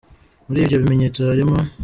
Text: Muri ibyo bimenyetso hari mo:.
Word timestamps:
Muri 0.47 0.59
ibyo 0.63 0.77
bimenyetso 0.81 1.19
hari 1.29 1.43
mo:. 1.49 1.59